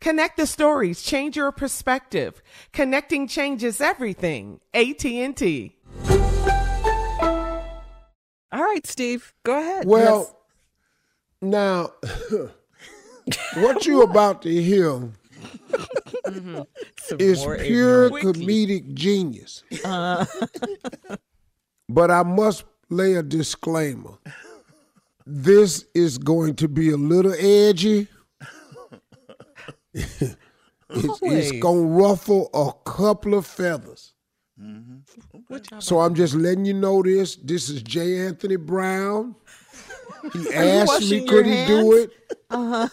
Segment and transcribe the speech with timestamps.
[0.00, 2.42] Connect the stories, change your perspective.
[2.72, 4.60] Connecting changes everything.
[4.72, 5.76] AT&T.
[8.52, 9.86] All right, Steve, go ahead.
[9.86, 10.36] Well,
[11.42, 11.92] now,
[13.54, 15.10] what you about to hear
[16.24, 16.66] Some
[17.18, 18.36] is pure ignorant.
[18.36, 19.62] comedic genius.
[19.84, 20.24] Uh,
[21.92, 24.12] But I must lay a disclaimer.
[25.26, 28.06] This is going to be a little edgy.
[29.94, 30.36] It's,
[30.90, 34.12] it's going to ruffle a couple of feathers.
[35.78, 37.36] So I'm just letting you know this.
[37.36, 38.26] This is J.
[38.26, 39.34] Anthony Brown.
[40.34, 42.10] He asked me, could your he do it?
[42.50, 42.88] uh-huh.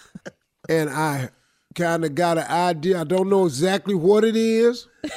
[0.70, 1.30] And I
[1.76, 3.02] kind of got an idea.
[3.02, 4.88] I don't know exactly what it is,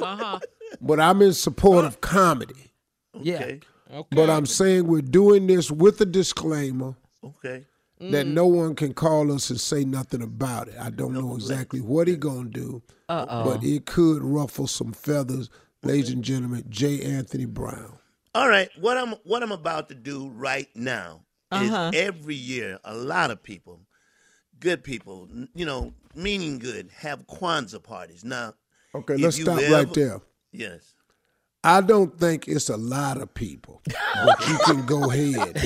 [0.00, 0.38] Uh-huh.
[0.80, 2.72] but I'm in support of comedy.
[3.14, 3.60] Okay.
[3.90, 4.02] Yeah.
[4.10, 7.64] But I'm saying we're doing this with a disclaimer Okay.
[8.00, 10.74] That no one can call us and say nothing about it.
[10.78, 13.44] I don't know exactly what he gonna do, Uh-oh.
[13.44, 15.48] but it could ruffle some feathers.
[15.82, 17.02] Ladies and gentlemen, J.
[17.02, 17.98] Anthony Brown.
[18.34, 18.68] All right.
[18.80, 21.90] What I'm what I'm about to do right now Uh-huh.
[21.94, 23.80] is every year a lot of people,
[24.60, 28.24] good people, you know, meaning good, have Kwanzaa parties.
[28.24, 28.54] Now,
[28.94, 30.20] Okay, let's stop ever- right there.
[30.52, 30.94] Yes.
[31.66, 33.82] I don't think it's a lot of people,
[34.24, 35.60] but you can go ahead.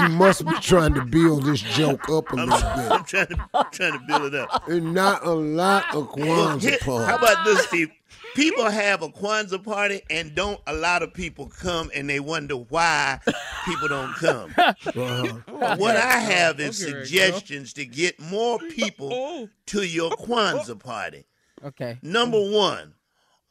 [0.00, 3.06] You must be trying to build this joke up a I'm, little I'm bit.
[3.08, 4.68] trying to I'm trying to build it up.
[4.68, 7.06] And not a lot of Well, Kwanzaa parties.
[7.08, 7.90] how about this, Steve?
[8.36, 12.54] People have a Kwanzaa party and don't a lot of people come and they wonder
[12.56, 13.18] why
[13.64, 14.54] people don't come.
[14.58, 15.76] Uh-huh.
[15.76, 17.04] What I have is Okay, girl.
[17.04, 21.24] suggestions to get more people to your Kwanzaa party.
[21.64, 21.98] Okay.
[22.02, 22.94] Number one,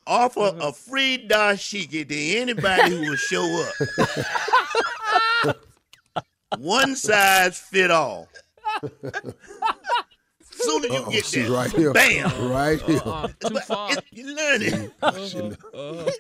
[0.08, 3.66] offer a free dashiki to anybody who will show
[5.46, 5.58] up.
[6.60, 8.28] One size fit all.
[10.52, 11.94] Soon as you Uh-oh, get see there, right here.
[11.94, 13.00] bam, Right here.
[13.00, 13.92] Too far.
[13.94, 14.92] It- you learn it.
[15.02, 16.12] Uh-huh.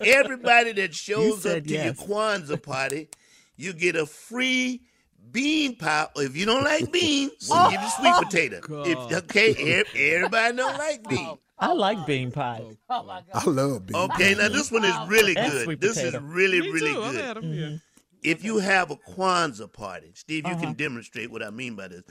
[0.00, 1.84] Everybody that shows up to yes.
[1.84, 3.08] your Kwanzaa party,
[3.56, 4.82] you get a free
[5.32, 6.06] bean pie.
[6.16, 8.82] If you don't like beans, we'll give you sweet Oh, potato.
[8.84, 11.38] If, okay, ev- everybody don't like beans.
[11.58, 12.62] I like bean pie.
[12.90, 15.64] I love being Okay, now this one is really good.
[15.64, 16.24] sweet This is potato.
[16.24, 17.36] really, really good.
[17.38, 17.80] Mhm.
[18.22, 20.60] if you have a Kwanzaa party, Steve, you Uh-huh.
[20.60, 22.02] can demonstrate what I mean by this.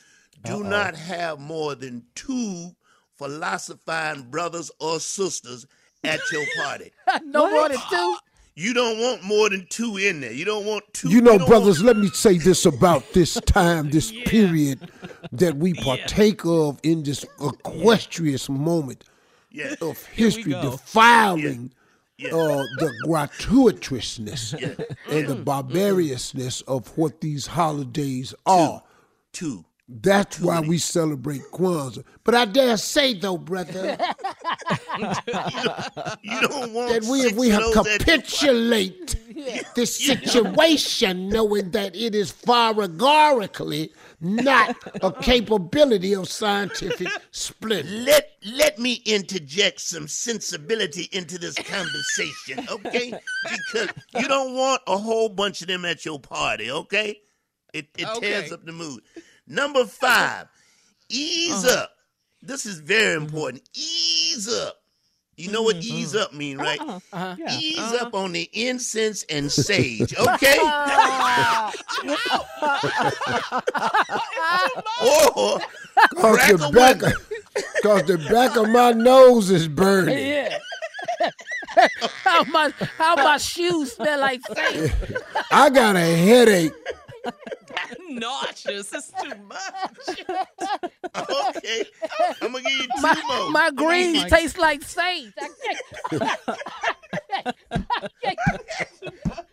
[0.43, 0.61] Do Uh-oh.
[0.63, 2.71] not have more than two
[3.17, 5.65] philosophizing brothers or sisters
[6.03, 6.91] at your party.
[7.23, 8.17] no more than two.
[8.57, 10.31] You don't want more than two in there.
[10.31, 11.09] You don't want two.
[11.09, 14.89] You know, don't brothers, let me say this about this time, this period
[15.33, 19.03] that we partake of in this equestrious moment
[19.51, 19.75] Yeah.
[19.81, 21.73] of history, defiling
[22.17, 22.29] Yeah.
[22.33, 24.53] Uh, the gratuitousness
[25.09, 28.81] and the barbariousness of what these holidays are.
[29.33, 29.65] Two.
[29.87, 32.03] That's why we celebrate Kwanzaa.
[32.23, 33.97] But I dare say, though, brother,
[34.97, 39.15] You don't want that we, if we have those at capitulate
[39.75, 43.91] this situation, knowing that it is faragorically
[44.21, 47.89] not a capability of scientific splendor.
[47.89, 53.13] Let let me interject some sensibility into this conversation, okay?
[53.43, 57.19] Because you don't want a whole bunch of them at your party, okay?
[57.73, 59.01] It it tears up the mood.
[59.47, 60.47] Number five,
[61.09, 61.83] ease uh-huh.
[61.83, 61.91] up.
[62.41, 63.25] This is very mm-hmm.
[63.25, 63.69] important.
[63.73, 64.75] Ease up.
[65.37, 65.97] You know what mm-hmm.
[65.97, 66.23] ease mm-hmm.
[66.23, 66.79] up mean, right?
[66.79, 66.99] Uh-huh.
[67.11, 67.35] uh-huh.
[67.59, 68.05] Ease uh-huh.
[68.07, 70.57] up on the incense and sage, okay?
[70.59, 70.69] or
[75.01, 75.59] oh,
[76.15, 77.13] Cause crack the a back, whip.
[77.13, 80.17] of, cause the back of my nose is burning.
[80.17, 80.57] Yeah.
[82.23, 84.93] how my how my shoes smell like saint.
[85.51, 86.73] I got a headache.
[88.19, 88.93] Nauseous.
[88.93, 90.19] It's too much.
[91.15, 91.85] Okay,
[92.41, 93.51] I'm gonna give you two My, more.
[93.51, 95.31] my greens give you- taste like sage.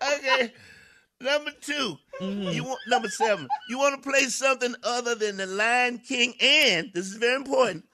[0.03, 0.53] Okay,
[1.21, 2.43] number 2 mm-hmm.
[2.51, 3.47] You want number seven.
[3.69, 7.85] You want to play something other than the Lion King, and this is very important.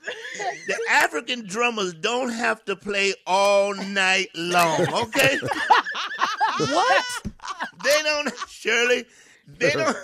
[0.67, 4.81] The African drummers don't have to play all night long.
[4.81, 5.39] Okay,
[6.59, 7.05] what?
[7.85, 8.33] they don't.
[8.49, 9.05] Shirley,
[9.47, 9.97] they don't.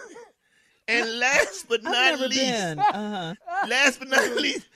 [1.54, 2.78] And last but I've not never least, been.
[2.78, 3.34] Uh-huh.
[3.68, 4.66] last but not least,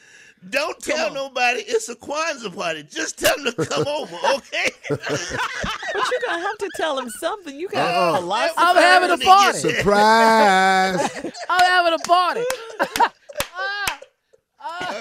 [0.50, 2.84] don't tell nobody it's a Kwanzaa party.
[2.84, 4.70] Just tell them to come over, okay?
[4.88, 7.58] But you're gonna have to tell him something.
[7.58, 8.20] You got Uh-uh.
[8.20, 8.50] a lot.
[8.56, 9.58] I'm having a party.
[9.58, 11.10] Surprise.
[11.50, 12.44] I'm having a party.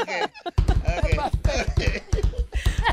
[0.02, 0.26] Okay.
[0.88, 1.18] Okay.
[1.72, 2.02] okay.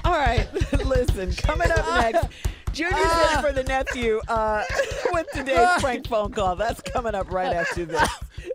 [0.05, 0.47] All right,
[0.85, 1.33] listen.
[1.35, 2.27] Coming up next,
[2.73, 3.01] Junior's
[3.35, 4.65] in for the nephew uh,
[5.13, 6.57] with today's prank phone call.
[6.57, 8.09] That's coming up right after this.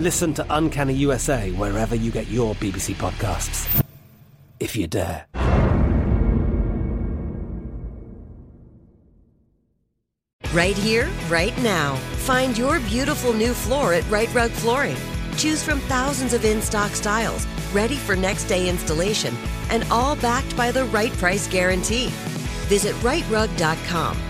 [0.00, 3.84] Listen to Uncanny USA wherever you get your BBC podcasts,
[4.58, 5.26] if you dare.
[10.54, 11.96] Right here, right now.
[12.24, 14.96] Find your beautiful new floor at Rite Rug Flooring.
[15.36, 19.34] Choose from thousands of in stock styles, ready for next day installation,
[19.68, 22.06] and all backed by the right price guarantee.
[22.68, 24.29] Visit riterug.com.